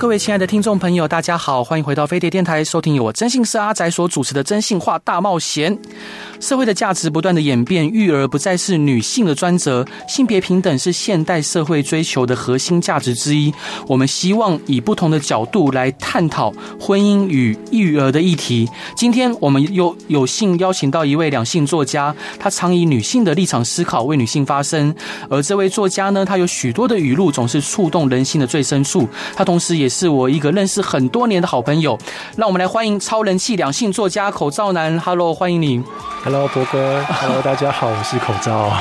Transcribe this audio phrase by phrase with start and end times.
[0.00, 5.76] 各位亲爱的听众朋友，大家好，欢迎回到飞碟电台，收听由我征信社阿宅所主持的《征信话大冒险》。
[6.40, 13.52] 社会的价值不断的演变，育儿不再是女性的专责，性别平等是现代社会追求的核心价值之一。
[13.86, 16.50] 我们希望以不同的角度来探讨
[16.80, 18.68] 婚姻与育儿的议题。
[18.96, 24.94] 今天我们又有幸邀请到一位两性作家，他常以女性的立场思考，为女性发声。
[25.28, 29.06] 而这位作家呢，他有许多的语录，总是触动人心的最深处。
[29.36, 31.98] 他同时也是我一个认识很多年的好朋友。
[32.36, 35.82] 让我们来欢迎超人气两性作家口罩男，Hello，欢迎你。
[36.30, 37.02] Hello，博哥。
[37.10, 38.72] Hello，大家好，我是口罩。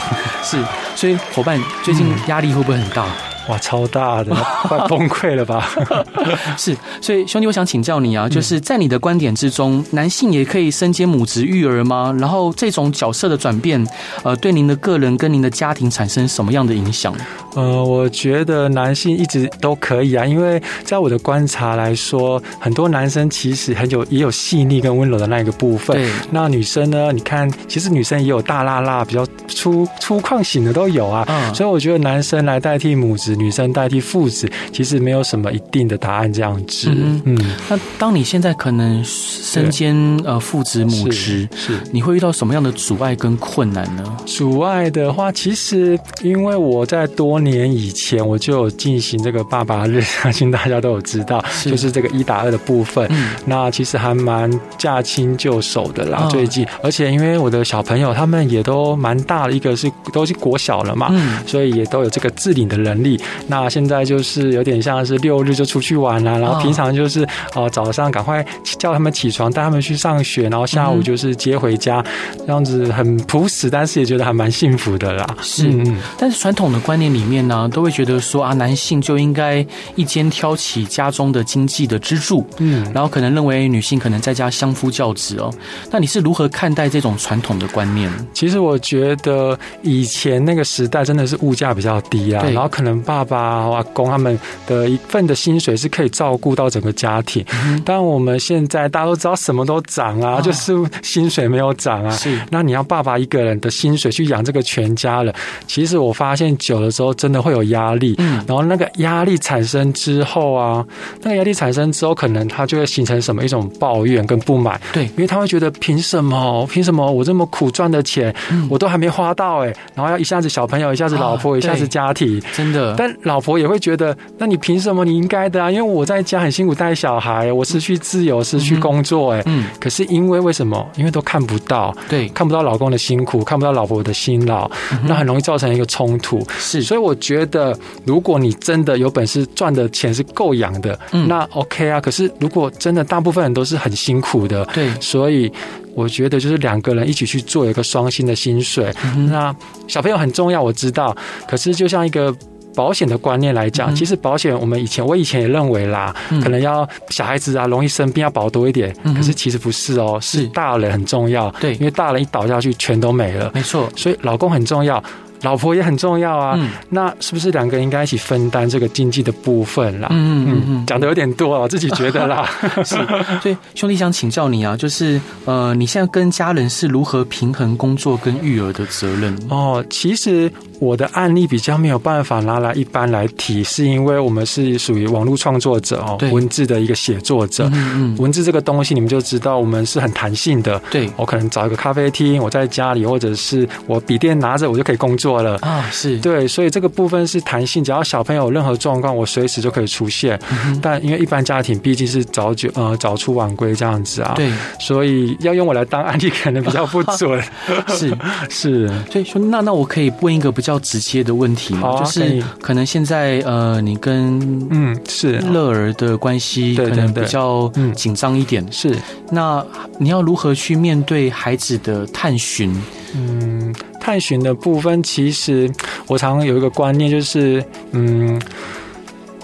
[0.43, 0.63] 是，
[0.95, 3.05] 所以伙伴最近压力会不会很大？
[3.05, 4.35] 嗯哇，超大的，
[4.67, 5.67] 快崩溃了吧？
[6.57, 12.15] 是，所以兄弟，我想请教你啊，就是在你的观点之中，男性也可以身兼母职育儿吗？
[12.19, 13.83] 然后这种角色的转变，
[14.23, 17.15] 呃，对您的个人跟您的家庭产生什么样的影响？
[17.55, 25.97] 呃，我觉得男性一直都可以啊，因为在我的观察来说，很多男生其实很有也有细腻跟温柔的那一个部分。
[25.97, 27.11] 对，那女生呢？
[27.11, 31.25] 你看，其实女生也有大辣辣、比较粗粗犷型的都有啊。
[31.27, 33.38] 嗯，所以我觉得男生来代替母职。
[33.39, 36.91] 女生代替父子，其实没有什么一定的答案这样子。
[36.91, 37.37] 嗯，嗯，
[37.69, 44.17] 那当你现在可能身兼呃父职母职，是，是你会遇到什么样的阻碍跟困难呢？
[44.25, 53.07] 阻碍的话，其实因为我在多年以前我就有进行这个爸爸日，相信大家都有知道，是就是这个一打二的部分。
[53.09, 56.23] 嗯，那其实还蛮驾轻就熟的啦。
[56.25, 63.18] 哦、最近，而且因为我的小朋友他们也都蛮大的，一个是都是国小了嘛，嗯，所以也都有这个自理的能力。
[63.47, 68.45] 那现在就是有点像是六日就出去玩了，然后平常就是哦早上赶快
[68.77, 72.03] 叫他们起床，带他们去上学，然后下午就是接回家，
[72.39, 75.25] 这样子很朴实，但是也觉得还蛮幸福的啦。
[75.41, 79.65] 是，嗯、但是传统的观念里面呢，都会觉得说啊，男性就应该
[79.95, 85.53] 一肩挑起家中的经济的支柱，嗯，然后可能认为女性可能在家相夫教子哦。
[85.91, 88.09] 那你是如何看待这种传统的观念？
[88.33, 93.29] 其实我觉得以前那个时代真的是物价比较低啊，然后可能爸。
[93.29, 102.09] 爸、阿公他们的一份的薪水是可以照顾到整个家庭，嗯、但我们现在大家都知道什么都涨啊，哦、就是薪水没有涨啊。
[102.09, 105.31] 是，那你要爸爸一个人的薪水去养这个全家了，
[105.67, 108.15] 其实我发现久了之后真的会有压力。
[108.17, 110.83] 嗯，然后那个压力产生之后啊，
[111.21, 114.81] 那个压力产生之后，可能他就会形成什么一种抱怨跟不满。
[114.91, 116.65] 对，因为他会觉得凭什么？
[116.71, 123.15] 凭什么我这么苦赚的钱，嗯、我都还没花到哎、欸，然后要一下子小朋友，一下子老婆，哦、一下子家庭，真的，但。
[123.29, 125.05] 老婆也会觉得，那你凭什么？
[125.05, 130.89] 你应该的啊，因为我在家很辛苦带小孩，我失去自由，失去工作，哎，嗯，可是因为为什么？
[130.95, 134.69] 因为都看不到，对，看不到老公的辛苦，看不到老婆的辛劳，
[135.05, 136.43] 那很容易造成一个冲突。
[136.57, 141.99] 是，所以我觉得，如果你真的有本事赚的钱是够养的，那 OK 啊。
[141.99, 145.51] 可是如果真的大部分人都是很辛苦的，对，所以
[145.93, 148.91] 我觉得就是两个人一起去做一个双薪的薪水。
[149.29, 149.53] 那
[149.87, 151.15] 小朋友很重要，我知道，
[151.47, 152.33] 可是就像一个。
[152.79, 160.47] 保险的观念来讲，其实保险我们以前我以前也认为啦，可能要小孩子啊容易生病要保多一点，可是其实不是哦，是。
[160.53, 165.03] 大人很重要，对，因为大人一倒下去全都没了，没错，所以老公很重要。
[165.41, 170.09] 老婆也很重要啊，嗯、那是不是两个人应该一起分担这个经济的部分啦？
[170.11, 172.45] 嗯嗯嗯，讲的有点多啊，我自己觉得啦。
[172.83, 172.95] 是，
[173.41, 179.33] 所以兄弟想请教你啊，就是呃，你现在跟家人是如何平衡工作跟育儿的责任？
[179.49, 187.69] 哦，其实我的案例比较没有办法拿来一般来提，是因为我们是属于网络创作者哦，文字的一个写作者。
[187.73, 190.79] 嗯嗯，文字这个东西你们就知道，我们是很弹性的。
[190.91, 195.39] 对，我可能找一个咖啡厅，我在家里，或者是我笔电拿着，我就可以工作。
[195.41, 200.39] 了啊，是对，所以这个部分是弹性，只要小朋友有任何状况，我随时就可以出现。
[200.51, 207.41] 嗯、但因为一般家庭毕竟是早九呃早出晚归这样子啊，对，所以要用我来当案例可能比较不准。
[207.89, 208.17] 是
[208.49, 211.89] 是，所以说那那我可以问一个比较直接的问题嘛？
[211.89, 218.93] 啊、就是可能现在呃你跟嗯是乐儿的关系可能比较紧张一点，是
[219.31, 219.65] 那
[219.97, 222.69] 你要如何去面对孩子的探寻？
[223.15, 223.73] 嗯。
[224.01, 225.69] 探寻的部分，其实
[226.07, 228.41] 我常有一个观念，就是，嗯，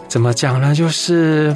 [0.07, 0.73] 怎么讲呢？
[0.73, 1.55] 就是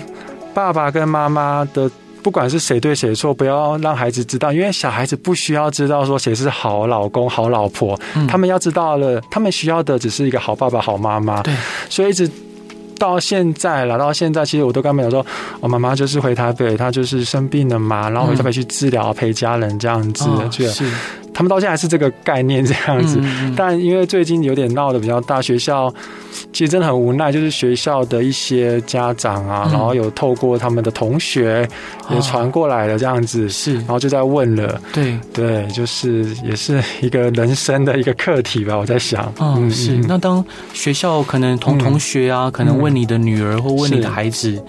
[0.54, 1.90] 爸爸跟妈妈的
[2.22, 11.42] 不管是谁对谁错，不要让孩子知道，因为小孩子不需要知道说谁是好老公、好老婆，嗯、他们要知道了，他们需要的只是一个好爸爸、好妈妈。
[11.42, 11.54] 对，
[11.90, 12.30] 所以一直
[12.98, 15.26] 到现在了，到现在其实我都跟他们讲说，
[15.62, 20.92] 我妈妈就是回台北，她就是生病了嘛，然后回台北去治疗、陪家人这样子，嗯、是。
[21.32, 23.22] 他们到现在还是这个概念这样子，
[23.56, 25.94] 但因为最近有点闹得比较大，学校
[26.52, 31.66] 其实真的很无奈，就是学校的一些家长啊，然后有透过他们的同学
[32.10, 35.18] 也传过来了这样子，是，然后就在问了，对。
[35.32, 39.96] 对，就是也是一个人生的一个课题吧，我在想，嗯，是。
[40.08, 40.44] 那当
[40.74, 44.62] 学校可能同同学啊，可能问你的女儿或问你的孩子，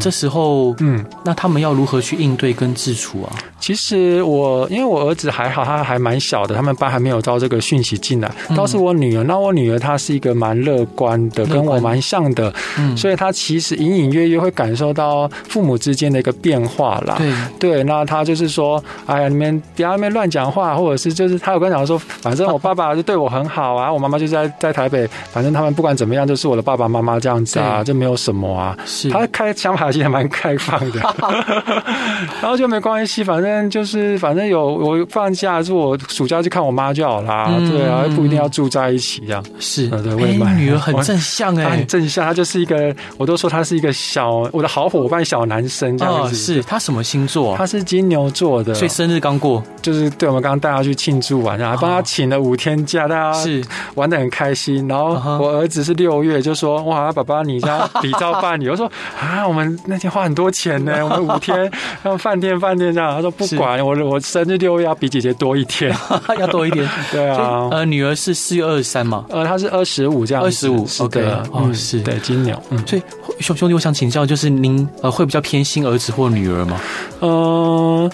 [0.00, 3.32] 这时候，嗯，那他们要如何去应对跟自处啊？
[3.58, 6.04] 其实我因为我儿子还好，他还。
[6.04, 8.30] 蛮小的，他们班还没有招这个讯息进来。
[8.54, 12.96] 倒是我女儿，那我女儿她是一个蛮乐观的，跟我蛮像的，嗯。
[12.96, 17.16] 所以他其实隐隐约约会感受到父母之间的一个变化啦。
[17.18, 17.32] 对。
[17.58, 28.76] 对，那他就是说，哎呀，你们不要那边乱讲话，或者是就是他有跟讲说，反正我爸爸就对我很好啊，我妈妈就在在台北，反正他们不管怎么样，就是我的爸爸妈妈这样子啊，就没有什么啊。
[28.86, 31.00] 是，他开想法其实蛮开放的，
[32.40, 35.98] 然后就没关系，反正就是反正有我放假是我。
[36.08, 39.42] 暑假去看我妈就好啦，嗯、对啊，不一定要住在一起这样。
[39.58, 46.34] 是，对，我也蛮，女儿很正向哎，很正向，他就是一个，我都说他是一个小我的好伙伴，小男生这样子。
[46.34, 47.56] 哦、是他什么星座？
[47.56, 53.62] 他是金牛座的，所以生日刚过，就是对我们刚刚带他去庆祝完，然后还帮他请了五天假，大家是
[53.94, 54.86] 玩的很开心。
[54.86, 58.68] 然后我儿子是六月，就说哇，爸爸你家比照办理。
[58.70, 58.90] 我说
[59.20, 61.70] 啊，我们那天花很多钱呢， 我们五天
[62.02, 63.14] 让饭店饭店这样。
[63.14, 65.94] 他说不管我，我生日六月要比姐姐多一天。
[66.38, 71.20] 要多一点，对啊，呃，女儿是四月二十三嘛，呃，她是二十五这样，二十五，OK，
[71.52, 73.02] 哦，是对金牛，嗯，所以
[73.40, 76.80] 兄兄弟，我想请教，就是您呃会比较偏心儿子或女儿吗？
[77.20, 78.10] 嗯。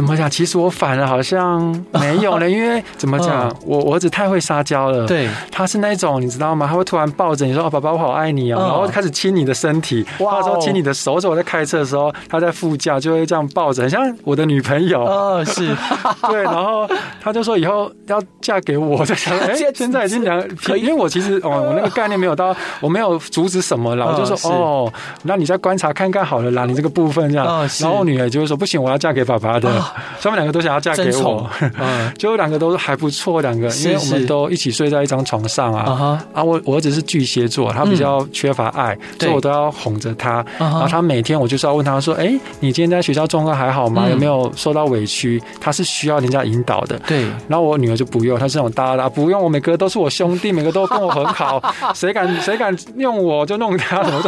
[0.00, 0.30] 怎么讲？
[0.30, 1.60] 其实我反而好像
[1.92, 5.06] 没有了， 因为怎么讲，我我儿子太会撒娇了。
[5.06, 6.66] 对，他是那种你知道吗？
[6.66, 11.20] 他会突然抱着你说：“哦，爸爸，我好爱你哦！”然后开始亲你的身体，或者说亲你的手。
[11.22, 15.04] 我在开车的时候，他在副驾就会这样抱着，很像我的女朋友。
[15.04, 15.76] 哦，是，
[16.30, 16.42] 对。
[16.44, 16.88] 然后
[17.20, 20.42] 他就说以后要嫁给我，在想 哎，现在已经两，
[20.78, 24.92] 因为我其实哦，我那个概念没有到，我没有阻止什么了，我就说哦，
[25.24, 27.46] 那你再观察看看好了啦，你这个部分这样。
[27.80, 29.70] 然后我女儿就会说不行，我要嫁给爸爸的。
[30.20, 31.48] 他们两个都想要嫁给我，
[31.78, 36.20] 嗯， 就两个都还不错，两个，因为我们都一起睡在一张床上啊。
[36.32, 40.44] 啊，我我儿子是巨蟹座，他比较缺乏爱，所以我都要哄着他。
[40.58, 44.06] 然后他每天我就是要问他说：“哎，你今天在学校状况还好吗？
[44.10, 46.98] 有没有受到委屈？”他是需要人家引导的。
[47.06, 47.24] 对。
[47.48, 51.62] 然后我女儿就不用，她是那种大大不用，我每个都是我兄弟，每个都跟我很好，
[51.94, 54.22] 谁敢谁敢用我就弄他，怎么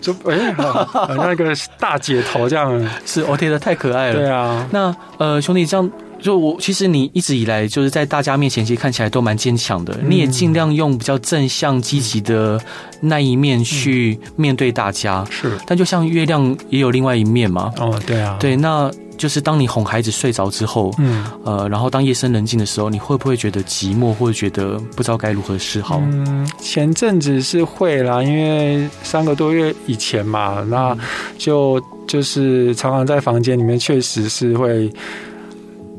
[0.00, 0.54] 就就哎，
[1.16, 4.14] 那个大姐头这样是，我觉得太可爱了。
[4.14, 4.94] 对啊，那。
[5.18, 5.90] 呃，兄弟，这样
[6.20, 9.94] 就我其实你一直以来就是在大家面前，其实看起来都蛮坚强的。
[10.02, 12.60] 嗯、你也尽量用比较正向、积极的
[13.00, 15.24] 那一面去面对大家。
[15.30, 17.72] 是，但就像月亮也有另外一面嘛。
[17.78, 26.00] 哦，对啊，对，那就是当你哄孩子睡着之后，嗯，呃，然后当夜深人静的时候，你会不会觉得寂寞，或者觉得不知道该如何是好？
[26.04, 30.96] 嗯，前阵子是会啦，因为三个多月以前嘛，那
[31.38, 31.82] 就。
[32.06, 34.88] 就是常常在房间里面，确实是会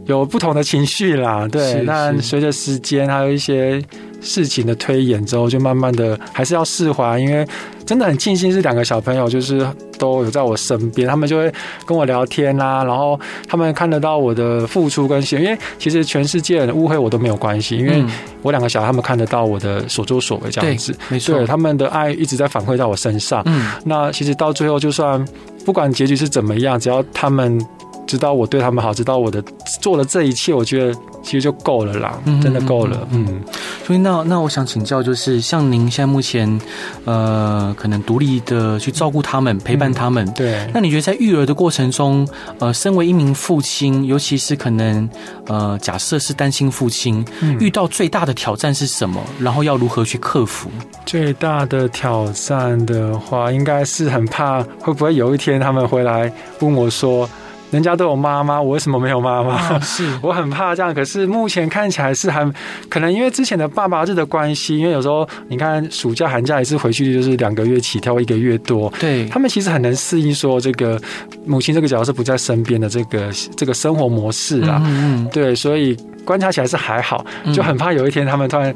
[0.07, 1.47] 有不同的情绪啦。
[1.51, 3.81] 对，但随着时间还有一些
[4.19, 7.19] 事情的推演之后，就慢慢的还是要释怀。
[7.19, 7.45] 因为
[7.85, 9.65] 真的很庆幸是两个小朋友，就是
[9.97, 11.53] 都有在我身边，他们就会
[11.85, 15.39] 跟我聊天啊，然后他们看得到我的付出跟心。
[15.39, 18.03] 因为其实全世界的误会我都没有关系，因为
[18.41, 20.95] 我两个小孩他们看得到我的所作所为这样子。
[21.09, 23.41] 没错，他们的爱一直在反馈到我身上。
[23.45, 25.25] 嗯，那其实到最后就算。
[25.65, 27.59] 不管结局是怎么样，只要他们
[28.07, 29.43] 知道我对他们好，知道我的
[29.81, 33.05] 做了这一切，我觉得其实就够了啦，嗯、真的够了。
[33.11, 33.41] 嗯，
[33.85, 36.59] 所以那那我想请教，就是像您现在目前
[37.03, 40.25] 呃，可能独立的去照顾他们，陪伴他们。
[40.25, 40.71] 嗯、对。
[40.73, 42.27] 那你觉得在育儿的过程中，
[42.59, 45.09] 呃，身为一名父亲，尤其是可能
[45.47, 49.21] 呃，假设是单亲父亲，嗯、遇到最大的挑战是什么？
[49.37, 50.69] 然后要如何去克服？
[51.05, 57.29] 最大的挑战的话，应该是很怕会不会有一天他们回来问我说。
[57.71, 59.75] 人家都有妈妈，我为什么没有妈妈？
[59.75, 60.93] 哦， 是我很怕这样。
[60.93, 62.49] 可是目前看起来是还
[62.89, 68.91] 可能，因为之前的爸爸日的关系，因为有时候你看暑假寒假一次回去就是两个月起跳，一个月多。
[68.99, 70.99] 对，他们其实很能适应说这个
[71.45, 74.81] 母亲这个角色不在身边的这个这个生活模式啊。
[74.85, 75.29] 嗯嗯。
[75.31, 78.73] 对，所以观察起来是还好，就很怕有一天他们突然。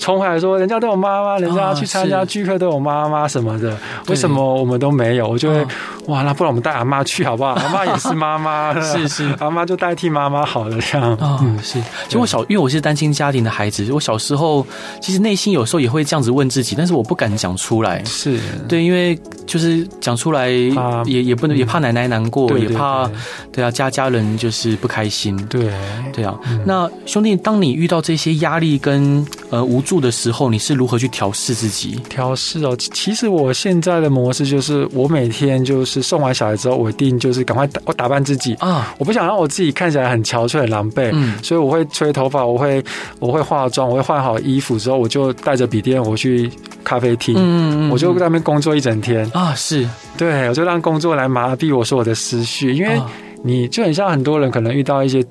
[0.00, 3.76] 冲回来说，人家都有妈妈，人家要去参加聚会都有妈妈什么的，
[4.08, 5.28] 为什么我们都没有？
[5.28, 5.64] 我就会
[6.06, 7.50] 哇，那不然我们带阿妈去好不好？
[7.52, 11.16] 阿妈也是妈妈， 是是，阿妈就代替妈妈好了这样。
[11.20, 11.78] 嗯，是。
[12.06, 14.66] 其实我小，因为我是单亲家庭的孩子，我小时候
[15.02, 18.02] 其实内心有时候也会这样子问自己，但是我不敢讲出来。
[18.04, 19.16] 是对，因为
[19.46, 23.08] 就是讲出来也也不能，也怕奶奶难过，也怕
[23.52, 25.36] 对啊家家人就是不开心。
[25.48, 25.70] 对
[26.12, 32.00] 对啊，那兄弟，当你遇到这些压力跟呃无助的时候，你是如何去调试自己？
[32.08, 38.54] 调试哦，其实我现在的模式就是，我每天就是送完小孩之后，我一定就是赶快打我打扮自己。
[38.54, 42.82] 啊，我不想让我自己看起来很憔悴、很狼狈，嗯，所以我会吹头发，我会
[43.18, 46.50] 我会化妆，我会换好衣服之后，我就带着笔电我去
[46.84, 49.28] 咖啡厅，嗯嗯，我就在那边工作一整天。
[49.34, 49.88] 啊，是。
[50.16, 53.00] 对，我就让工作来麻痹我说我的思绪，因为
[53.42, 55.24] 你就很像很多人可能遇到一些。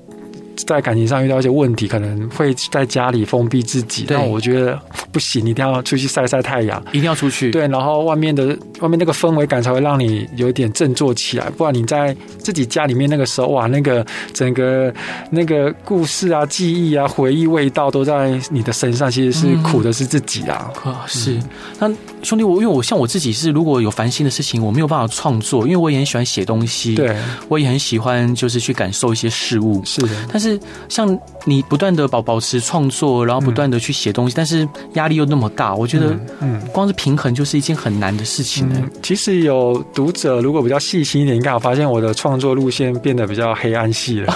[0.66, 4.04] 在感情上遇到一些问题，可能会在家里封闭自己。
[4.08, 4.78] 但我觉得
[5.12, 7.50] 不行，一定要出去晒晒太阳，一定要出去。
[7.50, 11.48] 对，然后外面的外面那个氛围感才会让你有一点振作起来。
[11.50, 14.92] 不然你在自己家里面那个时候，哇，那个整个
[15.30, 20.70] 那个故事啊、记忆啊、回忆味道都在你的身上，其实是苦的是自己啊。
[20.84, 21.38] 嗯、是。
[21.78, 21.88] 那
[22.22, 26.94] 兄弟，我因为我像我自己是，如果有烦心的事情，我没有办法创作，因为我也很喜欢写东西。
[26.94, 27.16] 对，
[27.48, 29.82] 我也很喜欢就是去感受一些事物。
[29.84, 30.49] 是的，但是。
[30.88, 38.68] 像你不断的保保持创作，然后不断的去写东西，嗯、但是压力又那么大，我觉得，嗯，光是平衡就是一件很难的事情。
[39.02, 44.34] 其实有读者如果比较细心一点，应该有发现我的创作路线变得比较黑暗系了。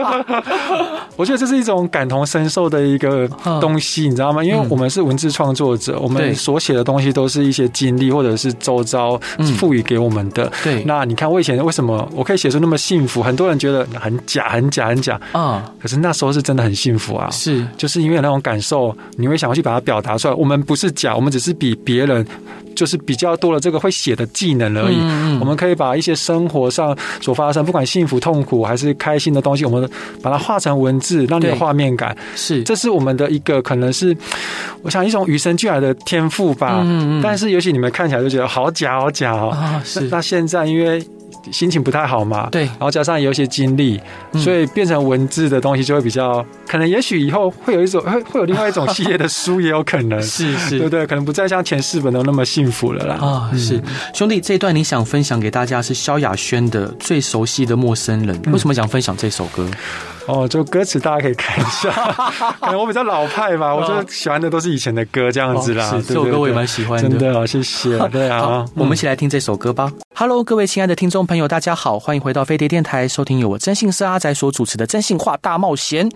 [1.16, 3.28] 我觉得这是一种感同身受的一个
[3.60, 4.42] 东西，你知道吗？
[4.42, 9.18] 因为我们是文字创作者，我们所写的东西都是一些经历或者是周遭
[9.56, 10.50] 赋予给我们的。
[10.62, 13.22] 对，那你看我以前为什么我可以写出那么幸福？
[13.22, 15.09] 很多人觉得很假，很假，很假。
[15.32, 15.70] 啊！
[15.80, 20.34] 可是那时候是真的很幸福啊，是，就是因为有那种感受，你会想要去把它表达出来。
[20.34, 22.26] 我们不是假，我们只是比别人
[22.74, 24.96] 就是比较多了这个会写的技能而已。
[24.96, 29.88] 嗯嗯，我们可以把一些生活上所发生，不管幸福、痛苦还是开心的东西，我们
[30.22, 32.16] 把它画成文字，让你有画面感。
[32.36, 34.16] 是，这是我们的一个可能是，
[34.82, 36.80] 我想一种与生俱来的天赋吧。
[36.84, 39.50] 嗯嗯，但是尤其你们看起来就觉得好假，好假哦。
[39.50, 40.02] 啊，是。
[40.10, 41.02] 那现在因为。
[41.50, 44.00] 心情不太好嘛，对，然后加上有一些经历，
[44.34, 53.14] 所以变成文字的东西就会比较可能，也许以后会有一种会会有另外一种系列的书也有可能，是是，对不对，可能不再像前四本都那么幸福了啦。
[53.16, 53.82] 啊，是
[54.14, 59.66] 兄弟，这一段你想分享给大家是萧亚轩的《最熟悉的陌生人》，为什么想分享这首歌？
[60.26, 61.90] 哦，就歌词大家可以看一下，
[62.60, 65.90] 可能我比较老派吧，我就喜欢的都是以前的歌这样子啦。
[66.06, 67.98] 这首歌我也蛮喜欢的，真的哦，谢谢。
[68.08, 69.90] 对啊，好，我们一起来听这首歌吧。
[70.20, 76.06] Hello，各位亲爱的听众朋友，大家好，欢迎回到飞碟电台，收听由我征信社阿宅所主持的《真性话大冒险》。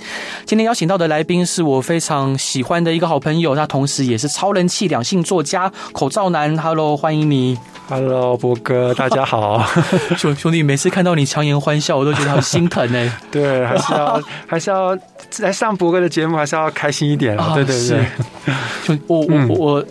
[0.44, 6.54] 今天邀请到的来宾是我非常喜欢的一个好朋友，他同时也是超人气两性作家口罩男。
[6.58, 7.58] Hello，欢迎你。
[7.88, 9.64] Hello，博哥， 大家好。
[10.18, 13.10] 兄兄弟，每次看到你强颜欢笑，我都觉得很心疼哎。
[13.32, 14.94] 对，还是要 还是要
[15.38, 17.54] 来上博哥的节目，还是要开心一点啊。
[17.54, 18.06] 对对对，
[18.84, 19.84] 就我我、嗯、我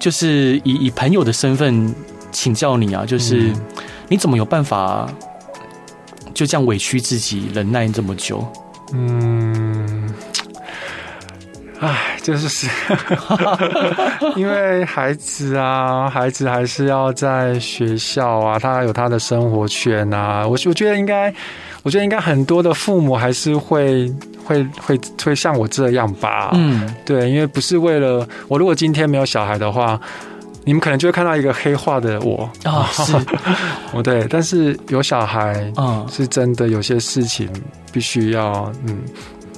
[0.00, 1.94] 就是以以朋友的身份。
[2.32, 3.52] 请教你啊，就是
[4.08, 5.08] 你怎么有办法
[6.32, 8.46] 就这样委屈自己，忍耐这么久？
[8.92, 10.08] 嗯，
[11.80, 12.68] 唉，就是
[14.36, 20.46] 因为孩子啊，孩子还是要在学校啊，他有他的生活圈啊。
[20.46, 21.32] 我我觉得应该，
[21.82, 24.12] 我觉得应该很多的父母还是会
[24.44, 26.50] 会会会像我这样吧。
[26.54, 30.00] 嗯，对，因为不是为了我，如果今天没有小孩的话。
[30.64, 32.48] 你们可能就会看到一个黑化的我。
[32.64, 33.12] 啊， 是，
[33.92, 37.48] 哦对，但是有小孩，嗯，是真的有些事情
[37.92, 38.98] 必须要，嗯，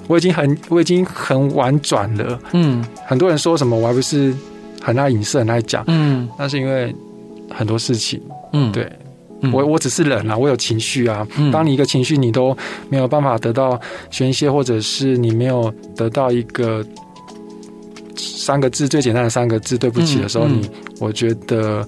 [0.07, 4.33] 我已经很我已经很婉转了，嗯，很多人说什么我还不是
[4.81, 6.95] 很爱影射很爱讲，嗯，那是因为
[7.51, 8.91] 很多事情，嗯，对，
[9.53, 12.57] 我我只是人啊，我有情绪啊，当你一个情绪你都
[12.89, 13.79] 没有办法得到
[14.11, 16.85] 宣泄，或者是你没有得到一个。
[18.45, 20.69] 三个字最简单的三个字，对不起的时候，你
[20.99, 21.87] 我觉得，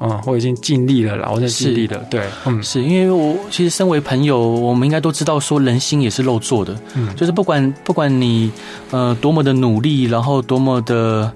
[0.00, 2.04] 嗯，我已经尽力了啦，我已经尽力了。
[2.10, 8.50] 对，嗯，是因为我其实身为朋友，我们应该都知道，说人心也是肉做的，嗯，就是不管不管你
[8.90, 11.32] 呃多么的努力，然后多么的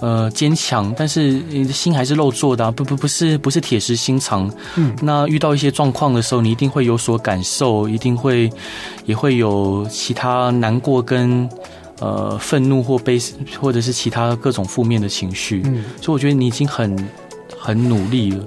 [0.00, 4.50] 呃坚强，但是你的心还是肉做的啊，不不不是不是铁石心肠。
[4.74, 8.50] 嗯，那遇到一些状况的时候，你一定会有所感受，一定会
[9.06, 11.48] 也会有其他难过跟。
[12.00, 13.18] 呃，愤怒或悲，
[13.60, 16.96] 或者是其他各种负面的情绪，嗯，所以我觉得你已经很
[17.58, 18.42] 很努力了。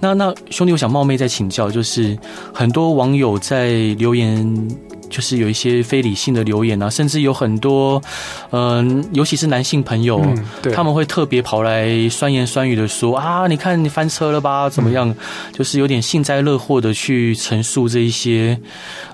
[0.00, 2.18] 那那兄弟，我想冒昧再请教，就是
[2.52, 4.68] 很多网友在留言
[5.10, 8.02] 就是有一些非理性的留言啊，甚至有很多，
[8.50, 15.08] 嗯，尤其是男性朋友，嗯、对他们会特别跑来酸言酸语的说啊，你看你翻车了吧，怎么样？
[15.10, 15.16] 嗯、
[15.52, 18.58] 就是有点幸灾乐祸的去陈述这一些，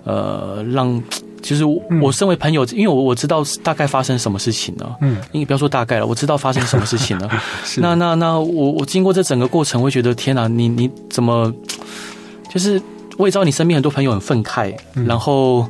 [0.04, 1.02] 呃，让。
[1.48, 1.64] 其实
[2.02, 4.94] 我身为朋友，因为我我知道大概发生什么事情了。
[5.00, 7.30] 嗯，你不要说大概了，我知道发生什么事情了。
[7.80, 11.50] 那那那我我经过这整个过程，我会觉得天哪，你你怎么？
[12.50, 12.78] 就是
[13.16, 15.66] 我也知道你身边很多朋友很愤慨，嗯、然后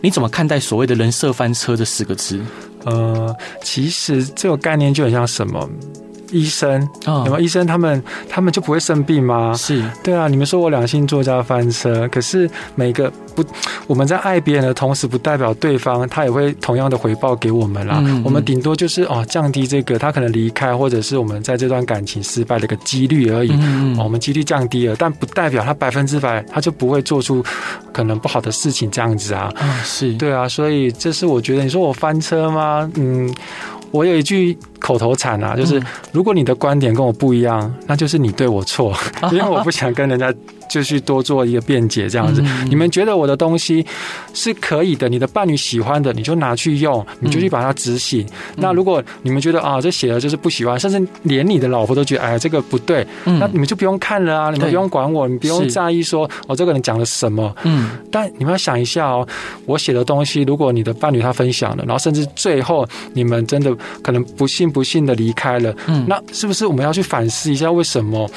[0.00, 2.40] 你怎么看待所谓的人设翻车这四个字？
[2.84, 5.70] 呃，其实这个概念就很像什么？
[6.30, 7.66] 医生，有没有医生？
[7.66, 9.54] 他们他们就不会生病吗？
[9.54, 10.28] 是对啊。
[10.28, 13.44] 你们说我两性作家翻车，可是每个不，
[13.86, 17.96] 我们在爱别人的同时，不代表对方他也会同样的回报给我们啦。
[18.00, 23.50] 嗯嗯，我们顶多就是哦，降低这个他可能离开，或者是我们在这段感情失败的一个几率而已。
[23.98, 27.42] 我们几率降低了，但不代表他百分之百他就不会做出
[27.92, 29.52] 可能不好的事情这样子啊。
[29.60, 30.48] 嗯，是对啊。
[30.48, 32.90] 所以这是我觉得，你说我翻车吗？
[32.96, 33.34] 嗯。
[33.90, 35.82] 我有一句口头禅啊，就是
[36.12, 38.94] 如果你的观点跟我不一样，那就是你对我错，
[39.32, 40.32] 因为我不想跟人家。
[40.68, 42.44] 就去多做一个辩解，这样子。
[42.68, 43.82] 你们觉得我的东西
[44.34, 48.26] 是可以的，你的伴侣喜欢的，你就拿去用，你就去把它执行。
[48.56, 57.50] 那如果你们觉得啊，这写的就是不喜欢，甚至连你的老婆都觉得哎，这个不对，那你们就不用看了啊，你们不用管我，你不用在意说我这个人讲了什么。
[57.62, 57.92] 嗯。
[58.12, 59.26] 但你们要想一下哦，
[59.64, 68.28] 我写的东西，如果你的伴侣他分享了，然后甚至最后你们真的可能不幸不幸的离开了，嗯，那是不是我们要去反思一下为什么？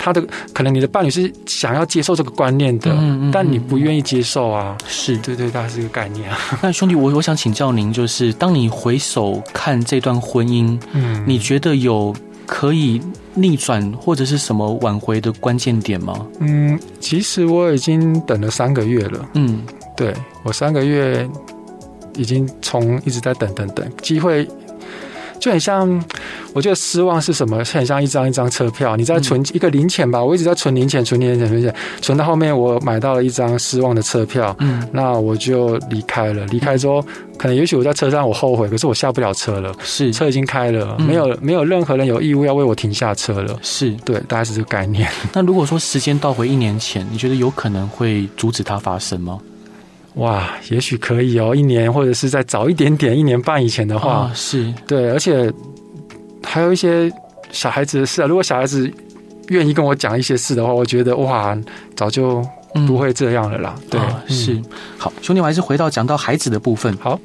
[0.00, 4.78] 他的可能你的伴侣是想要接受这个观念的，嗯嗯、但你不愿意接受啊？
[4.86, 6.38] 是对对，大概是个概念啊。
[6.62, 12.14] 那兄弟，我我想请教您，就是当你回首看这段婚姻，嗯，你觉得有
[12.46, 13.02] 可以
[13.34, 16.24] 逆转或者是什么挽回的关键点吗？
[16.38, 19.28] 嗯，其实我已经等了三个月了。
[19.34, 19.66] 嗯，
[19.96, 20.14] 对，
[20.44, 21.28] 我三个月
[22.16, 24.48] 已经从一直在等等等机会。
[25.40, 26.04] 就很像，
[26.52, 27.62] 我觉得失望是什么？
[27.64, 30.22] 很像一张一张车票，你在存一个零钱吧。
[30.22, 34.54] 我一直在存零钱，存零钱，存零钱，存到后面我买到了一张失望的车票。
[34.58, 36.44] 嗯，那我就离开了。
[36.46, 37.00] 离开之后，
[37.36, 39.72] 可能也许我在车上我后悔，可是我下不了车了。
[39.82, 43.56] 是，车已经开了，没有没有任何人有义务要为我停下车了。
[43.62, 45.08] 是对，大概是这个概念。
[45.32, 49.38] 那如果说时间倒回一年前，你觉得有可能会阻止它发生吗？
[50.18, 55.52] 哇，也许可以哦，一年或者是再早一点点，一年半以前的话，哦、是对，而且
[56.42, 57.10] 还有一些
[57.52, 58.26] 小孩子的事啊。
[58.26, 58.90] 如果小孩子
[59.48, 61.56] 愿意跟我讲一些事的话，我觉得哇，
[61.94, 62.44] 早就
[62.86, 63.76] 不会这样了啦。
[63.78, 64.64] 嗯、对，哦、是、嗯、
[64.98, 66.96] 好，兄弟，我还是回到讲到孩子的部分。
[67.00, 67.18] 好，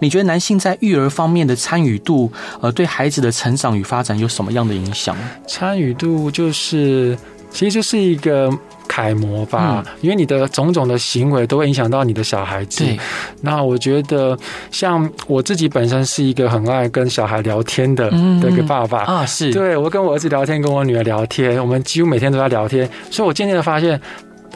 [0.00, 5.16] 你觉得男性在育儿方面的参与度，呃，对孩子的成长与发展有什么样的影响？
[5.46, 7.16] 参与度就是，
[7.52, 8.50] 其实就是一个。
[8.96, 12.82] 楷模吧，因为你的种种的行为都会影响到你的小孩子。
[12.82, 12.98] 对
[13.42, 14.34] 那我觉得，
[14.70, 24.00] 像我自己本身是一个很爱跟小孩聊天的的一个爸爸啊，是对我跟我儿子聊天，跟我女儿聊天，我们几乎每天都在聊天，所以我渐渐的发现。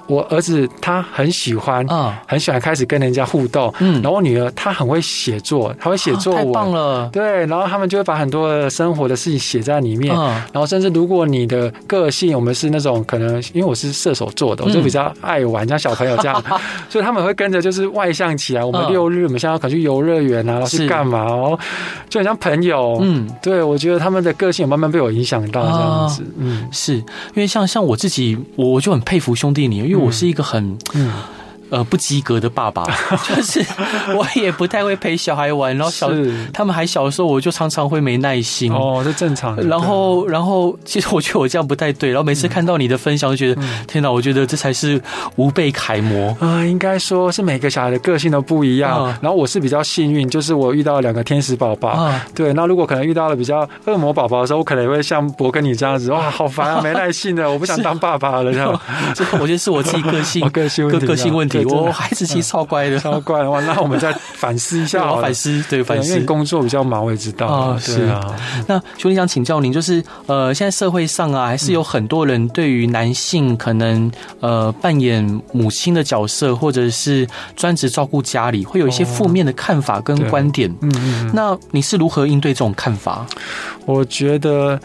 [0.07, 16.43] 我儿子他很喜欢，嗯，很喜欢开始跟人家互动，嗯，然后我女儿她很会写作，她会写作文，太棒了，对，然后他们就会把很多的生活的事情写在里面，嗯，然后甚至如果你的个性，我们是那种可能，因为我是射手座的，我就比较爱玩，像小朋友这样，
[16.89, 18.65] 所以他们会跟着就是外向起来。
[18.65, 21.59] 我们六日我们现在可能去游乐园啊，然后去干嘛哦，
[22.09, 27.05] 就很像朋友，嗯，对，我觉得他们的个性慢慢被我影响到这样子，嗯，是因
[27.37, 29.97] 为像像我自己，我我就很佩服兄弟你，因为。
[29.97, 30.77] 我是一个很。
[30.95, 31.11] 嗯
[31.71, 32.85] 呃，不及格的爸爸，
[33.25, 33.65] 就是
[34.15, 36.11] 我也不太会陪小孩玩，然后小
[36.53, 38.73] 他们还小的时候，我就常常会没耐心。
[38.73, 39.63] 哦，这正常的。
[39.63, 42.11] 然后，然后，其实我觉得我这样不太对。
[42.11, 45.01] 然后每次看到你的分享，就觉得、嗯、天哪，我觉得这才是
[45.37, 46.67] 吾辈楷模啊、呃！
[46.67, 49.07] 应该说是每个小孩的个性都不一样。
[49.07, 51.95] 嗯、然后我是比较幸运，就是我遇到了两个天使宝宝。
[51.99, 58.53] 嗯、对，那如果可能遇到了比较恶魔宝宝的时候，我可能也会像博跟你这样子，哇，好烦啊，没耐心的，我不想当爸爸了。
[58.53, 58.81] 这样，
[59.15, 65.15] 这我觉得是我自己个性，个性问题，个性问题，我孩子其实超乖的，超乖的话， 那我们再反思一下。
[65.17, 66.11] 反思，对，反思。
[66.11, 67.79] 因为工作比较忙，我也知道啊。
[67.79, 68.35] 是啊，
[68.67, 80.71] 那兄弟想请教您，就是呃，现在社会上啊，还是有很多人对于男性可能呃扮演母亲的角色，或者是专职照顾家里，会有一些负面的看法跟观点。
[80.81, 81.31] 嗯嗯。
[81.35, 83.27] 那你是如何应对这种看法？
[83.87, 84.81] 我觉得。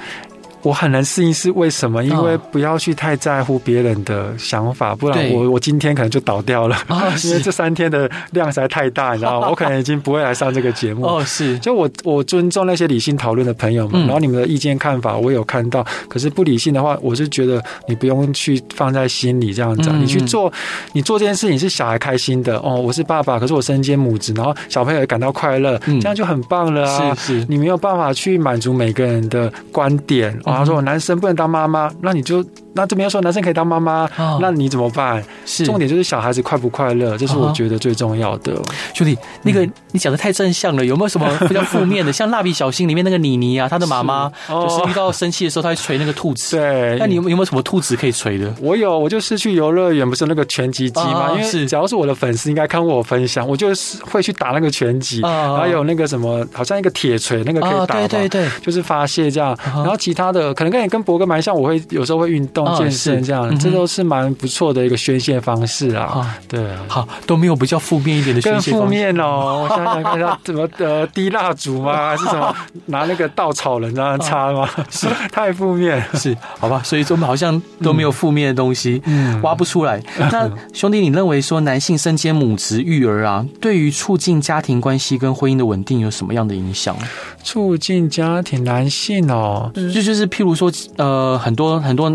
[0.66, 2.04] 我很难适应，是为什么？
[2.04, 6.76] 因为不要去太在乎别人的想法，不然我我今天可能就倒掉了。
[7.24, 9.48] 因为这三天的量实在太大，你知道吗？
[9.48, 11.06] 我可能已经不会来上这个节目。
[11.08, 11.60] 哦，是。
[11.60, 15.86] 就我我尊重那些理性讨论的朋友们，然后你们的意见看法我有看到。
[16.10, 19.92] 可是不理性的话，我是觉得你不用去放在心里这样子。
[19.92, 20.52] 你去做，
[20.94, 22.74] 你做这件事情是小孩开心的哦。
[22.74, 27.14] 我是爸爸，可是我身兼母职，然后小朋友也感到快乐，这样就很棒了啊。
[27.14, 30.36] 是是，你没有办法去满足每个人的观点。
[30.58, 32.44] 他说：“我男生不能当妈妈，那你就。”
[32.76, 35.24] 那这边说男生可以当妈妈，哦、那你怎么办？
[35.46, 38.54] 是重点就是小孩子快不快乐，这是我觉得最重要的。
[38.94, 42.12] 兄弟，那个你讲的太正向了，有没有什么比较负面的？
[42.14, 46.58] 像蜡笔小新里面那个妮妮啊，她的妈妈就是遇到生气的时候，她会捶那个兔子。
[46.58, 48.54] 对，那你有有没有什么兔子可以捶的？
[48.62, 51.32] 我有，我就是去游乐园，不是那个拳击机吗？
[51.32, 59.58] 因为是，假如是我的粉丝，应该看过我分享，我就是会去打那个拳击，然后有那个什么，好像一个铁锤，那个可以打，对对对，就是发泄这样。
[59.76, 63.58] 然后其他的可能跟你跟博哥蛮像，我会有时候会运动健身这样。
[63.58, 66.38] 这都是蛮不错的一个宣泄方式啊！
[66.48, 68.72] 对啊，好，都没有比较负面一点的宣泄方式。
[68.72, 69.68] 更负面哦！
[69.70, 71.94] 我想想看，要怎么呃滴蜡烛吗？
[72.10, 72.56] 还是什么
[72.88, 74.68] 拿那个稻草人这样擦吗？
[74.90, 76.82] 是太负面，是好吧？
[76.84, 80.02] 所以说我们好像都没有负面的东西，嗯，挖不出来。
[80.32, 86.96] 那兄弟，你认为说男性身兼母职育儿啊，对于促进家庭关系跟婚姻的稳定有什么样的影响？
[87.44, 92.06] 促进家庭，男性哦，就就是譬如说，呃，很多很多。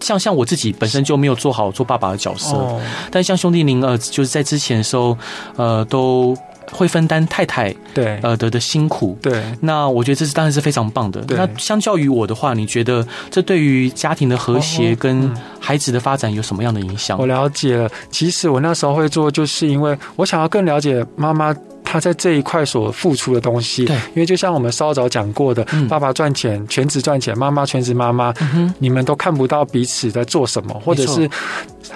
[0.00, 2.80] 像像我自己本身就没有做好做爸爸的角色，哦、
[3.10, 5.16] 但像兄弟您呃，就是在之前的时候，
[5.56, 6.36] 呃，都
[6.70, 11.24] 会分担太太对呃的的辛苦，对，那我觉得这是当然是非常棒的。
[11.28, 17.18] 那相较于我的话，你觉得这对于家庭的和谐跟孩子的发展有什么样的影响？
[17.18, 21.54] 我了解了，其实我那时候会做，就是因为我想要更了解妈妈。
[21.90, 31.28] 他在这一块所付出的东西，对，因为就像我们稍早讲过的，嗯、爸爸赚钱，全职赚钱，妈妈全职妈妈，嗯、你们都看不到彼此在做什么，或者是。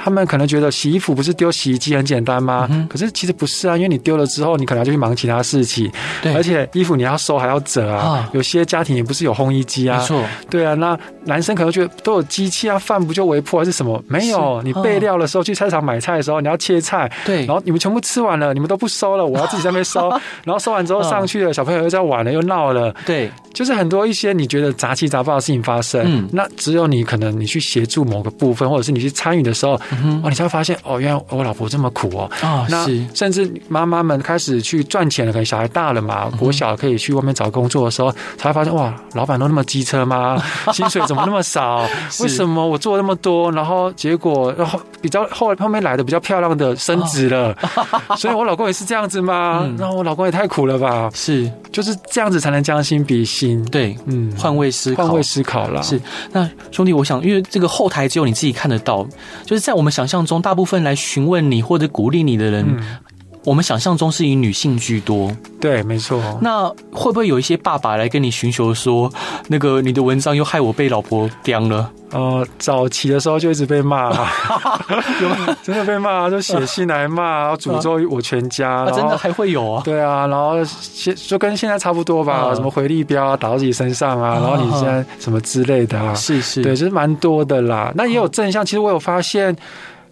[0.03, 2.67] 他们可能觉得洗衣服不是丢洗衣机很简单吗？
[2.71, 5.91] 嗯、可是其实不是啊，因为你丢了之后，你可能要去忙其他事情。
[6.23, 7.99] 对，而且衣服你要收还要折啊。
[7.99, 9.99] 啊有些家庭也不是有烘衣机啊。
[9.99, 10.25] 没错。
[10.51, 14.03] 对啊，那男生可能觉得都有机器啊，饭不就微波还是什么？
[14.09, 17.11] 没有，是你备料的时候、哦、去菜场买菜的时候，你要切菜。
[17.25, 17.45] 对。
[17.47, 20.09] 然后你们全部吃完了，你们都不收了，我要自己在那边收。
[20.45, 22.95] 然后收完之后上去了，小朋友又在玩了，又闹了。
[23.07, 23.31] 对。
[23.53, 40.43] 就是很多一些你觉得杂七杂八的事情发生，嗯，那只有你可能你去协助某个部分，或者是你去参与的时候，嗯，哦，你才会发现哦，原来我老婆这么苦哦，啊，那甚至妈妈们开始去赚钱了，可能小孩大了嘛，国小可以去外面找工作的时候，才会发现哇，老板都那么机车吗？
[40.73, 41.87] 薪水怎么那么少？
[42.21, 47.55] 为什么我做那么多，然后结果然后比较后后面来的比较漂亮的升职了，
[48.17, 49.69] 所以我老公也是这样子吗？
[49.79, 51.11] 然后我老公也太苦了吧？
[51.15, 53.42] 是，就是这样子才能将心比心。
[53.71, 55.83] 对，嗯，换位思考，换位思考了。
[55.83, 56.01] 是，
[56.33, 59.07] 那兄弟，我想，因为这个后台只有你自己看得到，
[59.45, 62.99] 就是在我们想象中，大部分来询问你或者鼓励你的人，嗯、
[63.45, 65.35] 我们想象中是以女性居多。
[65.61, 66.21] 对，没错。
[66.41, 69.11] 那会不会有一些爸爸来跟你寻求说，
[69.49, 71.91] 那个你的文章又害我被老婆刁了？
[72.11, 75.57] 呃，早期的时候就一直被骂，有吗？
[75.63, 78.85] 真的被骂，就写信来骂，诅咒我全家。
[78.91, 79.83] 真的还会有啊？
[79.83, 87.91] 对啊，然后现就跟现在差不多吧，什么回力镖打到自己身上啊，然后你现在什么之类的啊，是是，对，就是蛮多的啦。
[87.95, 89.57] 那也有正向，其实我有发现，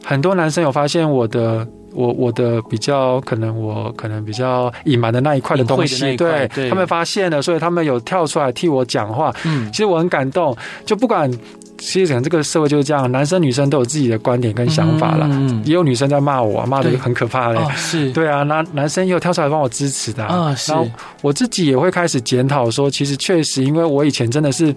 [0.03, 9.35] 很多男生有发现我的，我我的比较可能我可能比较隐瞒的那一块的东西，对，他们发现了，所以他们有跳出来替我讲话。
[9.45, 11.31] 嗯，其实我很感动，就不管。
[11.81, 15.27] 其实讲这个社会就是这样，男生女生都有自己的观点跟想法啦。
[15.31, 17.61] 嗯，也有女生在骂我，骂的很可怕嘞。
[17.75, 20.55] 是， 对啊，那男生也有跳出来帮我支持的啊。
[20.69, 20.87] 然后
[21.23, 24.75] 我自己也会开始检讨说，其实确实，因为我以前真的是，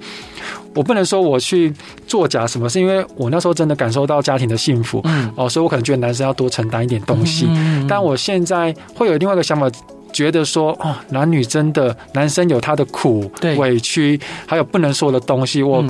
[0.73, 1.71] 我不能说我去
[2.07, 5.01] 作假什么，是因为我那时候真的感受到家庭的幸福。
[5.03, 7.45] 嗯，哦，所以我可能觉得男生要多承担一点东西。
[7.49, 9.69] 嗯，但我现在会有另外一个想法，
[10.13, 15.83] 觉得说，哦，男女真的，男生有他的苦、委屈，还有不能说的东西，我。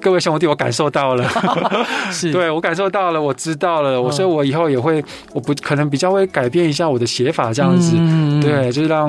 [0.00, 1.28] 各位兄弟，我感受到了，
[2.10, 2.32] 是。
[2.32, 9.08] 对我感受到了，我知道了，我所以，我以后也会，我不可能比较会改变一下我的写法，这样子，嗯、对，就是让。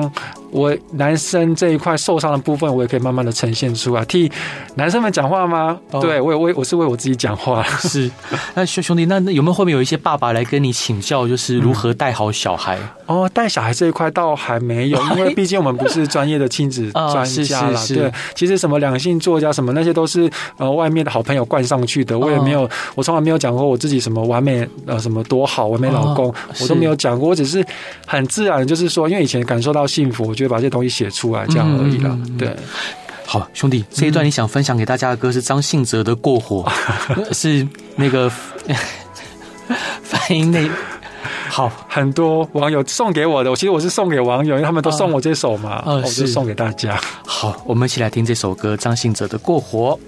[0.50, 4.30] 我男生这一块受伤的部分，我也可以慢慢的呈现出来，替
[4.74, 5.78] 男生们讲话吗？
[5.90, 7.62] 哦、对，我也为我是为我自己讲话。
[7.62, 8.10] 是，
[8.54, 12.76] 那兄兄弟，那那有没有后面有一些爸爸来跟你请教，就是如何带好小孩？
[13.06, 17.80] 嗯、哦，带小孩这一块倒还没有，因为 毕竟我们不是专业的亲子 专家啦。
[17.88, 27.64] 对，其实什么两性作家什么那些都是呃外面的好朋友灌上去的，我也没有，我从来没有讲过我自己什么完美呃什么多好完美老公，哦、我都没有讲过，我只是
[28.06, 30.34] 很自然，就是说，因为以前感受到幸福。
[30.40, 32.10] 就把这些东西写出来，这样而已了。
[32.10, 32.56] 嗯、对，
[33.24, 36.64] 好，兄弟，这一段你想分享给大家的歌是张信哲的《过火》，
[37.16, 38.30] 嗯，是那个
[40.02, 40.68] 反应那
[41.48, 47.00] 好很多网友送给我的，我其实我是送给网友，因为他们都送我这首嘛，啊、我就送给大家。
[47.26, 49.98] 好，我们一起来听这首歌，张信哲的《过火》。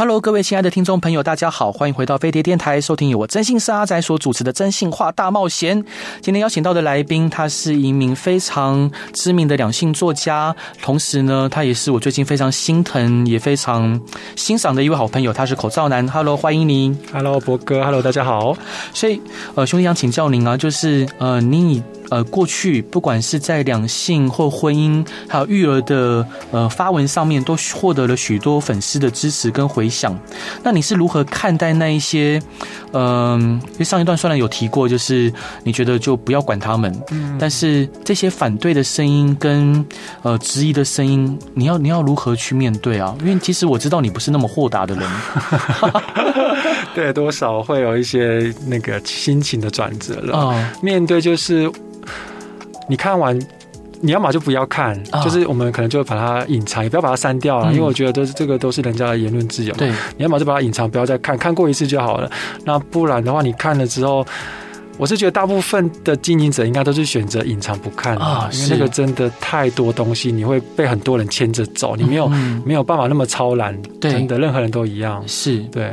[0.00, 5.76] Hello，各位亲爱的听众朋友，大家好，欢迎回到飞碟电台，收听由我征信社阿宅所主持的《真性话大冒险》。
[6.22, 14.00] 今天邀请到的来宾，他是一名非常知名的两性作家，同时呢，他也是我最近非常心疼也非常
[14.36, 15.32] 欣赏的一位好朋友。
[15.32, 16.96] 他是口罩男，Hello，欢迎您。
[17.12, 18.56] Hello，博哥，Hello，大家好。
[18.94, 19.20] 所以，
[19.56, 21.82] 呃，兄弟想请教您啊，就是呃，你。
[22.10, 30.18] 呃，过去不管是在两性或婚姻，还有育儿的呃发文上面，都获得了许多粉丝的支持跟回响。
[30.62, 32.40] 那你是如何看待那一些？
[32.92, 33.38] 嗯、呃，
[33.72, 39.84] 因为上一段虽然有提过，就是你觉得就不要管他们，嗯，但是这些反对的声音跟
[40.22, 43.14] 呃质疑的声音，你要你要如何去面对啊？
[43.20, 45.10] 因为其实我知道你不是那么豁达的人，
[46.94, 50.36] 对，多少会有一些那个心情的转折了。
[50.36, 51.70] 哦，面对就是。
[52.90, 53.38] 你看完，
[54.00, 59.74] 你要么就不要看，哦、就是我们可能就把它隐藏，也不要把它删掉了，嗯、因为我觉得都是这个都是人家的言论自由。
[59.74, 62.30] 对，你要么就把它隐藏，不要再看，看过一次就好了。
[62.64, 64.26] 那不然的话，你看了之后。
[64.98, 72.28] 我是觉得大部分的经营者应该都是选择隐藏不看啊，因为那个真的太多东西，你会被很多人牵着走，你没有
[72.64, 73.74] 没有办法那么超然。
[74.00, 75.22] 真的，任何人都一样。
[75.26, 75.92] 是对。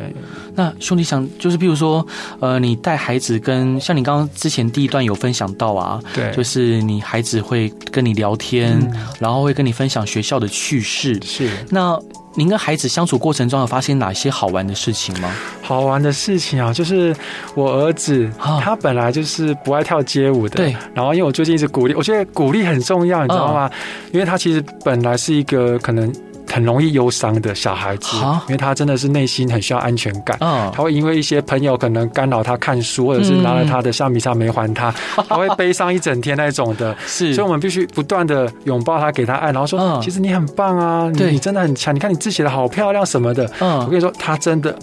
[0.56, 2.06] 那兄弟想就是，比如说，
[2.40, 8.80] 呃，你带孩子跟像你刚刚之前第一段有分享到啊，对，就是你孩子会跟你聊天，
[9.20, 11.20] 然后会跟你分享学校的趣事。
[11.24, 11.50] 是。
[11.70, 12.00] 那
[12.36, 15.32] 您跟孩子相处过程中有发现哪些好玩的事情吗？
[15.62, 17.16] 好玩的事情啊，就是
[17.56, 18.30] 我儿子
[18.62, 20.76] 他本来就是不爱跳街舞的，对。
[20.94, 23.70] 然后因为我最近一直鼓励，我觉得鼓励很重要，你知道吗？
[24.12, 26.14] 因为他其实本来是一个可能。
[26.52, 30.38] 很容易忧伤的小孩子，因为他真的是内心很需要安全感。
[30.40, 34.94] 他会因为一些朋友可能干扰他看书，或者是拿了他的橡皮擦没还他，
[35.28, 36.96] 他会悲伤一整天那种的。
[37.06, 41.94] 是，所以我们必须不断的拥抱他，给他爱，然后说：“其实你很棒啊，你真的很强。
[41.94, 44.78] 你看你字写的好漂亮什么的。”我跟你说，他真的。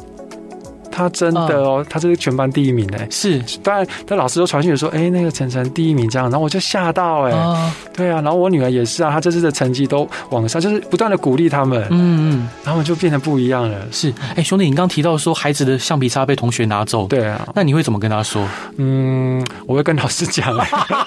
[0.93, 13.79] 他真的哦，他这是全班第一名哎，是，当然，他老师都传讯说，哎，那个晨晨第一名这样，然后我就吓到哎，对啊，然后我女儿也是啊，她这次的成绩都往上，就是不断的鼓励他们，嗯嗯，然后就变得不一样了。
[13.91, 18.47] 是，哎，兄弟，你刚刚提到说孩子的橡皮擦被同学拿走，对啊，那你会怎么跟他说？
[18.77, 20.55] 嗯，我会跟老师讲，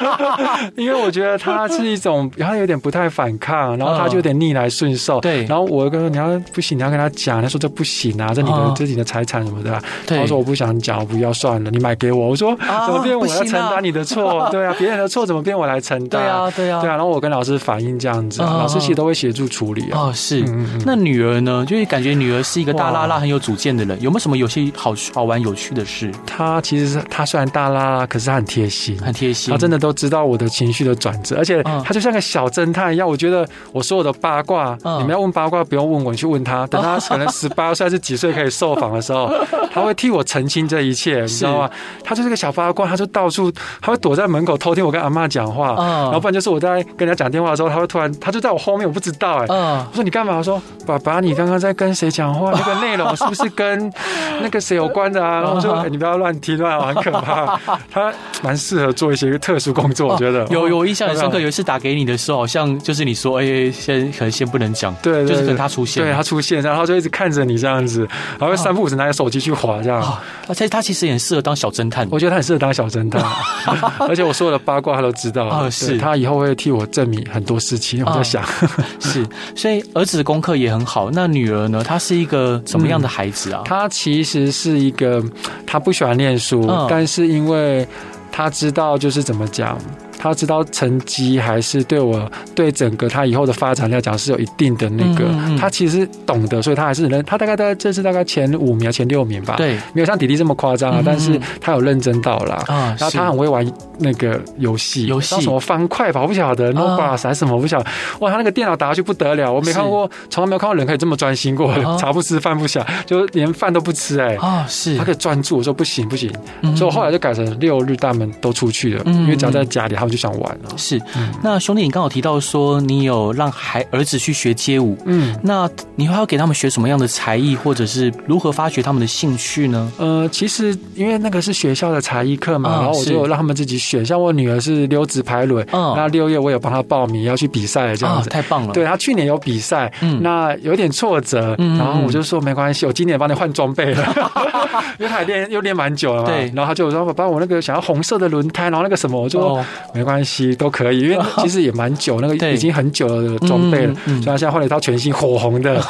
[0.75, 9.74] 因为我觉得他是一种，他有点不太反抗，然后他就有点逆来顺受，对，然后我跟说你要不行，你要跟他讲，他说这不行啊，这你的这是你的财产什么的。
[10.05, 12.29] 对，他说我不想讲，我不要算了，你买给我。
[12.29, 14.47] 我说怎么变我要承担你的错？
[14.51, 16.21] 对啊，别人的错怎么变我来承担？
[16.21, 16.95] 对啊，对啊，对啊。
[16.95, 19.99] 然后我跟老师反映这样子，老师其实都会协助处理啊。
[19.99, 20.43] 哦，是。
[20.85, 21.65] 那女儿呢？
[21.67, 23.99] 就是感觉女儿是一个大拉拉、很有主见的人。
[24.01, 26.11] 有没有什么有些好好玩、有趣的事？
[26.25, 29.51] 她其实是她虽然大拉拉，可是她很贴心，很贴心。
[29.51, 33.07] 她真的都知道我的情绪的转折，而且她就像个小侦探一样。
[33.07, 36.65] 我觉得我所有的八卦，你们要问八卦不用问我，你去问她。
[36.67, 39.31] 等她可能十八 岁还是几岁可以受访的时候，
[39.73, 41.69] 她会替我澄清这一切，你知道吗？
[42.03, 43.51] 他就是个小八卦，他就到处，
[43.81, 50.37] 他会躲在门口偷听我跟阿妈讲话，然后不然就是我在跟人家讲电话的时候，他会突然，他就在我后面，我不知道哎，我说你干嘛？
[50.37, 52.51] 我说爸爸，你刚刚在跟谁讲话？
[52.51, 53.91] 那个内容是不是跟
[54.41, 55.41] 那个谁有关的啊？
[55.41, 57.59] 然后我说你不要乱听乱，很可怕。
[57.91, 61.39] 他蛮适合做一些特殊工作，我觉得有有印象很深刻。
[61.39, 68.07] 有一次打给你的时候，好像就是你说哎，先可能先不能讲，对，就是等他出现，对他出现，然后就一直看着你这样子，
[68.39, 70.17] 然后三步五时拿着手机去滑这样。
[70.47, 73.23] 而且他其实也很适合当小侦探，我觉得他很适合当小侦探，
[74.07, 75.45] 而且我所有的八卦他都知道。
[75.45, 78.05] 啊，是他以后会替我证明很多事情。
[78.05, 78.43] 我在想，
[78.99, 81.09] 是，所以儿子的功课也很好。
[81.11, 81.83] 那女儿呢？
[81.83, 83.61] 她是一个什么样的孩子啊？
[83.65, 85.23] 她其实是一个，
[85.65, 87.87] 她不喜欢念书，但是因为
[88.31, 89.77] 她知道就是怎么讲。
[90.25, 95.25] 他知道成绩还是对我对整个他以后的发展来讲是有一定的那个，
[95.59, 103.65] 他其实懂得，所以他还是认，他大概大概这次大概前五名啊，前六名吧，对，没有像弟弟这么夸张啊，但是他有认真到了啊，然后他很会玩
[103.99, 105.39] 那个游戏，游戏。
[105.41, 116.31] 什么方块吧，我不晓得，Nova 还是什么，我不晓得，哇，他那个电脑打下去不得了，我没看过，从来没有看过人可以这么专心过，茶不吃饭不想，就连饭都不吃哎，啊，是，他可以专注，我说不行不行，
[116.75, 120.99] 所以我后来就改成六日大门都出去了，因为只要在家里他们就想玩了，是。
[121.43, 129.91] 那兄弟，你刚好提到说你有让孩儿子去学街舞，嗯，那你会要给他们学什么样的才艺，或者是如何发掘他们的兴趣呢？
[129.97, 138.73] 呃，其实因为那个是学校的才艺课嘛，然后我就让他们自己选，像我女儿是溜直排轮，嗯，那六月我有帮她报名要去比赛，这样子，太棒了。
[138.73, 144.15] 对，她去年有比赛，嗯，那有点挫折，嗯然后我就说没关系，我今年帮你换装备了，
[144.99, 155.83] 因为她练又练蛮久了嘛，对，然后她就说爸爸，我那个想要红色的轮胎，然后那个什么，我就说没关系，都可以，因为 其实也蛮久，那个已经很久了的装备了，所以他现在换了一套全新火红的，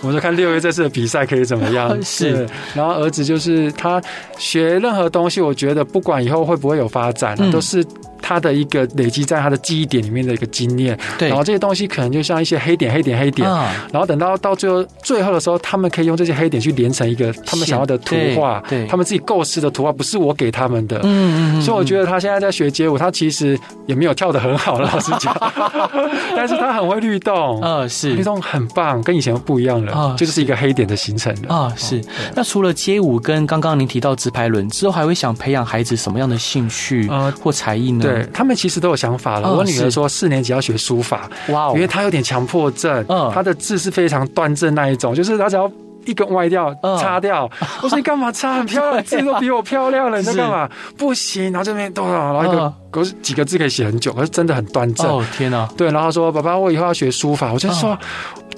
[0.00, 4.00] 我们就看六月这次的比赛可以怎么样， 是，然后儿子就是他
[4.38, 7.84] 学任何东西，我觉得不管以后会不会有发展，都是。
[8.28, 13.48] 他的一个累积在他的记忆点里面的一个经验，对，然后这些东西可能就像一些黑点、黑点、黑点，
[13.92, 23.45] 然后等到到最后最后的时候，他们可以用这些黑点去连成一个他们想要的图画，对，他们自己构思的图画，不是我给他们的，嗯嗯，所以我觉得他现在在学街舞，他其实
[23.86, 25.34] 也没有跳的很好， 老实讲，
[26.34, 32.02] 但是他很会律动，嗯，是律动很棒，跟以前不一样了，就是一个黑点的形成的啊，是。
[32.34, 38.02] 那除了街舞跟刚刚您提到直排轮之后，还会想培养孩子什么样的兴趣啊或才艺呢？
[38.02, 38.26] 对。
[38.32, 39.52] 他们其实都有想法了。
[39.52, 45.70] 我女儿说四年级要学书法，哇，因为她有点强迫症，嗯，她的字是非常端正那一种，就是她只要
[46.06, 47.50] 一根歪掉、擦掉，
[47.82, 48.54] 我说你干嘛擦？
[48.54, 50.68] 很漂亮，字都比我漂亮了，你在干嘛？
[50.96, 55.06] 不行，然后这边多少，然后一个可是几个字可以写很久，可是真的很端正。
[55.06, 57.98] 哦天哪，对，然后说爸爸，我以后要学书法，我就说。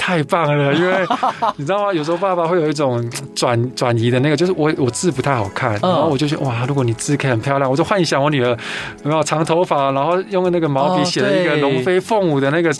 [0.01, 1.05] 太棒了，因为
[1.57, 1.93] 你知道吗？
[1.93, 8.51] 有时候爸爸会有一种转转移的那个，就是我我字不太好看，然后我就觉得哇，如果你字可以很漂亮，我就幻想我女儿
[9.03, 12.73] 有没有长头发，然后用那个毛笔写了一个龙飞凤舞的那个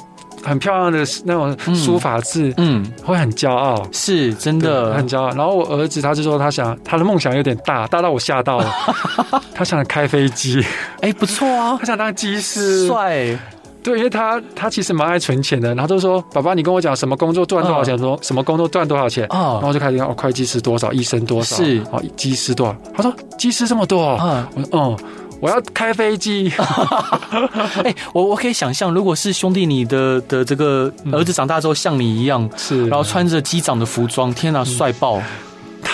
[0.49, 4.95] 很漂亮的那种书法字，嗯，会很骄傲，是真的。
[4.95, 5.29] 很骄傲。
[5.31, 8.73] 然后我儿子他就说他想他的梦想有点大，大到我吓到了，
[9.55, 10.65] 他想开飞机，
[11.01, 13.39] 哎，不错啊，他想当机师，帅。
[13.81, 17.97] 对，因为他他其实蛮爱存钱的，然后就说：“爸爸，你跟我讲什么工作赚多少钱？
[17.97, 21.81] 说什么工作赚多少钱？”啊，然后就开始讲：“哦，会计师多少，医生多少，是。
[21.93, 24.19] 哦，机师多少？”他说：“机师这么多。
[24.21, 24.97] 嗯！”我说：“哦，
[25.41, 26.53] 我要开飞机。
[27.85, 35.21] ”哎，我我可以想象，如果是兄弟你的的这个儿子长大之后像你一样，是，然后穿着机长的服装，天哪，帅爆！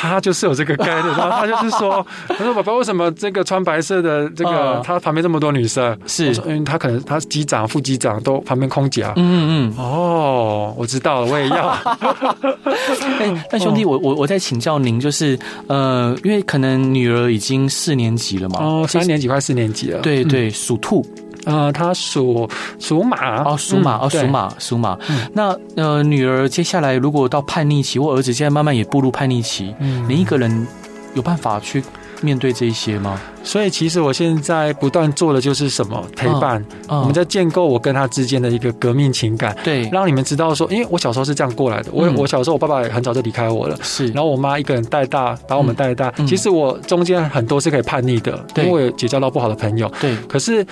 [0.09, 5.97] 他就是有这个概念， 然后他就是说：“他说爸爸，为什么这个穿白色的这个他旁边这么多女生？
[6.07, 11.69] 是因为他可能他机长、副机长都旁边空姐。”嗯嗯哦，我知道了，我也要。
[13.19, 21.05] 哎， 那兄弟，我我我在请教您，就是呃，因为可能女儿已经四年级了嘛，哦，三年级快四年级了，对对，属兔。
[21.45, 24.99] 呃，他属属马哦，属马哦，属马属马。
[25.33, 30.67] 那呃，女儿接下来如果到叛逆期，我儿子现在慢慢也步入叛逆期，嗯，你一个人
[31.15, 31.83] 有办法去
[32.23, 33.21] 面对这一些吗？
[33.43, 46.11] 所以其实我现在不断做的就是什么陪伴，我们在建构我跟他之间的一个革命情感，对，让你们知道说，因为我小时候是这样过来的，我我小时候我爸爸也很早就离开我了，是，然后我妈一个人带大，把我们带大。
[46.27, 50.67] 其实我中间很多是可以叛逆的，因为我有结交到不好的朋友，对，可是。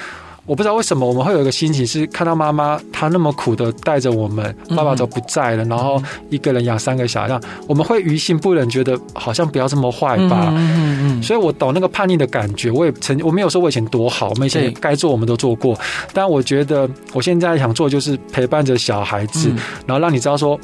[0.44, 10.48] 我不知道为什么我们会有一个心情是看到妈妈她那么苦的带着我们，爸爸都不在了，然后一个人养三个小孩，我们会于心不忍，觉得好像不要这么坏吧。
[10.50, 11.22] 嗯嗯嗯。
[11.22, 15.78] 所以我懂那个叛逆的感觉，我也曾我没有说我以前多好，我们以前该做我们都做过，
[16.12, 19.48] 但我觉得我现在想做就是陪伴着小孩子，
[19.86, 20.58] 然后让你知道说。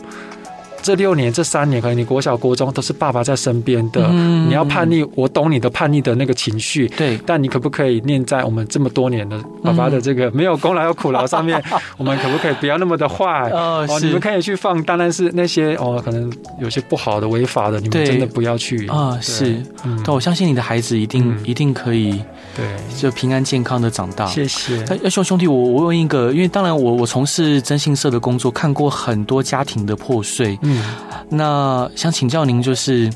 [0.83, 4.09] 这六年，这三年，可能你国小、国中都是爸爸在身边的。
[4.11, 6.87] 嗯、你要叛逆，我懂你的叛逆的那个情绪。
[6.89, 11.63] 对，但你可不可以念在我们这么多年的爸爸的这个没有功劳有苦劳上面？
[11.99, 13.51] 我们可不可以不要那么的坏？
[13.51, 18.97] 哦，哦，你们可以去放，当然是那些哦，可能有些不好的、违法的，你们真的不要去啊。
[18.97, 22.21] 哦、是，嗯，但我相信你的孩子一定、嗯、一定可以。
[22.57, 22.65] 对，
[22.97, 24.27] 就平安健康的长大。
[24.27, 24.85] 谢谢。
[25.03, 30.59] 那兄兄弟，我我问一个，因为当然我我从事征信社的工作，看过很多家庭的破碎。
[30.69, 30.83] 嗯，
[31.31, 33.11] 那想请教您，就是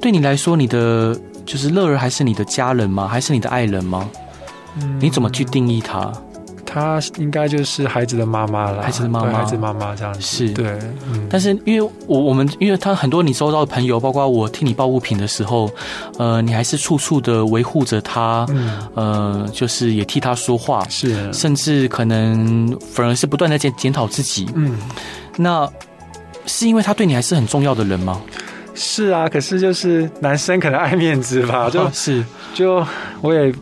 [0.00, 1.14] 对你来说，你的
[1.44, 3.06] 就是乐儿还是你的家人吗？
[3.06, 4.08] 还是你的爱人吗？
[4.80, 6.12] 嗯，你怎么去定义他？
[6.66, 10.76] 她应该就是孩子的妈妈了，孩子的妈妈，孩子妈妈这样子是对。
[11.12, 15.70] 嗯，但是因为我我们，因为他很多你收到的朋友，包括我替你报物品的时候，
[16.18, 24.76] 呃，你还是处处的维护着他，嗯，呃，就是也替他说话，是，甚至可能反而是不断的检检讨自己，嗯，
[25.36, 25.70] 那
[26.46, 28.20] 是因为他对你还是很重要的人吗？
[28.74, 32.84] 是啊，可是就是男生可能爱面子吧，就是就
[33.20, 33.52] 我也。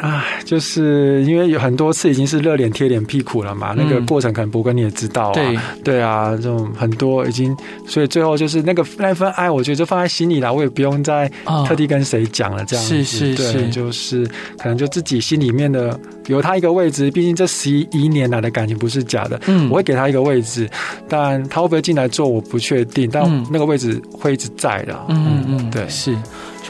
[0.00, 5.58] 啊，就是因为有很多次已经是热脸贴脸屁股了嘛，嗯、那个过程可能博哥你也知道啊，对。
[5.84, 11.30] 对啊，这种很多已经，所以最后就是那个那份爱，我觉得就放在心里了，我也不用再
[11.66, 14.24] 特地跟谁讲了，这样子，是是是，对，就是
[14.58, 20.68] 可能就自己心里面的有他一个位置，毕竟这十一年来的感情不是假的，嗯，我会给他一个位置，
[21.08, 26.16] 但他会不会进来做我不确定，但那个位置会一直在的，嗯嗯嗯，对，是。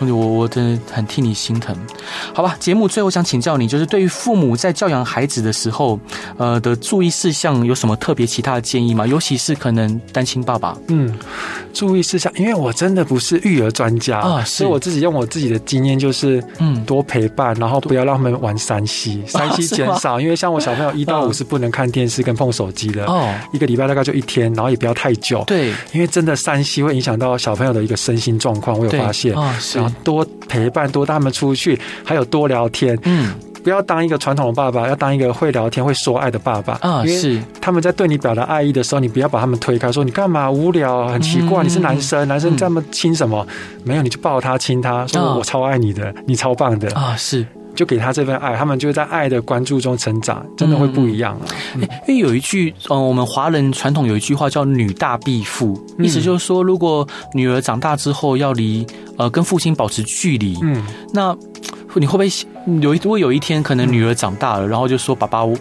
[0.01, 1.77] 兄弟，我我真的很替你心疼。
[2.33, 5.99] 好吧，节目最后想请教你，就是对于父母在教养孩子的时候，
[6.39, 9.07] 呃的注意事项有什么特别其他的建议吗？
[9.07, 11.15] 尤其是可能单亲爸爸，嗯，
[11.75, 29.35] 注意事项，因为我真的不是育儿专家啊，所以我自己用我自己的经验，就是嗯，多陪伴，然后不要让他们玩三 C，三 C 减少，因为像我小朋友一到五是不能看电视跟碰手机的哦，一个礼拜大概就一天，然后也不要太久，对，因为真的三 C 会影响到小朋友的一个身心状况，我有发现。
[29.35, 33.33] 啊，是多陪伴，多带他们出去，还有多聊天，嗯。
[33.63, 37.05] 不要当一个传统的爸爸，要当一个会聊天、会说爱的爸爸啊！
[37.05, 41.63] 是他们在对你表达爱意的时候，你不要把他们推开，说你干嘛无聊、很奇怪。
[41.63, 43.47] 你是男生，男生这么亲什么？
[43.85, 47.15] 没有，你就抱他、亲他，说我超爱你的，你超棒的啊！
[47.19, 51.47] 是，就给他这份爱，他们就在爱的关注中成长，真的会不一样了。
[52.07, 61.37] 因为有一句，嗯，我们华人传统有一句话叫“女大必父”，意思就是说，如果女儿长大之后要离呃跟父亲保持距离，嗯，那。
[61.97, 62.29] 你会不会
[62.81, 65.59] 有一如果有一天可能女儿长大了，然后就说爸爸，我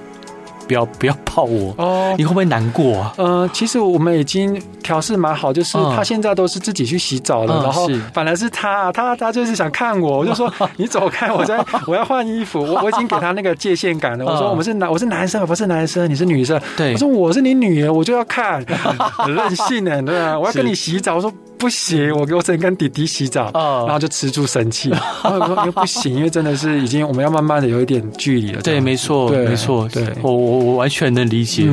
[0.69, 2.13] 不要不要泡我哦？
[2.15, 3.13] 你会不会难过啊？
[3.17, 14.23] 呃，其实我们已经调试蛮好，就是他现在都是自己去洗澡了，然后反而是他他他就是想看我，我 就说你走开，我在我要换衣服，我我已经给他那个界限感了。
[14.23, 16.61] 我说我们是男我是男生，不是男生，你是女生。
[16.77, 21.33] 对，我说我是你女儿，我就要看，很任性呢，对啊，我要跟你洗澡，我说。
[21.59, 23.51] 不行，我给我只能跟弟弟洗澡，
[23.85, 24.89] 然后就吃住生气。
[25.21, 28.61] 然后说不行，因为真的是已经我们要慢慢的有一点距离了。
[28.61, 31.65] 对，没错，没错，对，我我我完全能理解。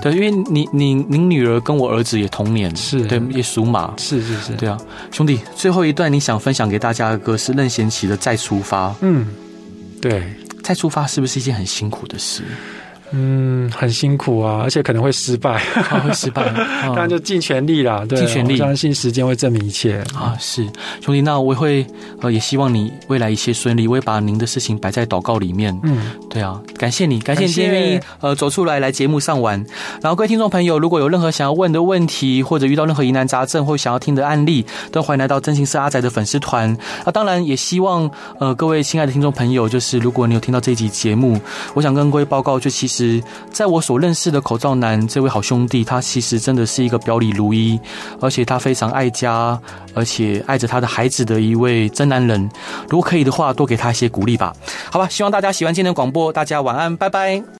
[0.00, 4.78] 对，因为你你您女儿跟我儿子也同年，是对，也属马，是是是，对啊，
[5.12, 8.88] 兄弟，最后一段你想分享给大家的歌是任贤齐的《再出发》。
[9.02, 9.26] 嗯，
[10.00, 10.20] 对，
[10.62, 12.42] 《再出发》是不是一件很辛苦的事？
[13.12, 15.58] 嗯，很辛苦啊，而且可能会失败，
[16.02, 16.52] 会失败，
[16.82, 20.34] 当然就尽全力啦，尽全力，相信时间会证明一切啊。
[20.40, 20.64] 是
[21.00, 21.86] 兄弟，那我会
[22.20, 25.78] 呃，也希望你未来一切顺利，我会把您的事情摆在祷告里面。
[25.84, 29.64] 嗯，对啊，感谢你，感谢你今天愿意呃走出来来节目上玩。
[30.02, 36.76] 然后各位听众朋友，如果有任何想要问的问题，或者遇到任何疑难杂症，或想要听的案例，都欢迎来到真心是阿仔的粉丝团。
[37.04, 41.38] 啊，当然也希望呃各位亲爱的听众朋友，就是如果你有听到这一集节目，
[41.74, 43.22] 我想跟各位报告，就其实。
[43.50, 47.78] 在我所认识的口罩男这位好兄弟，他其实真的是一个表里如一，
[48.20, 49.58] 而且他非常爱家，
[49.94, 52.50] 而且爱着他的孩子的一位真男人。
[52.88, 54.52] 如果可以的话，多给他一些鼓励吧。
[54.90, 57.44] 好吧，希望大家喜欢今天的广播，大家晚安，拜拜。